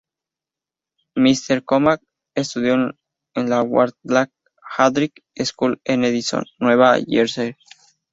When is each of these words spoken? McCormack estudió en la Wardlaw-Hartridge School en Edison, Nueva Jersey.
McCormack 1.15 2.01
estudió 2.33 2.73
en 2.73 2.95
la 3.51 3.61
Wardlaw-Hartridge 3.61 5.13
School 5.37 5.79
en 5.85 6.05
Edison, 6.05 6.43
Nueva 6.57 6.97
Jersey. 7.07 7.53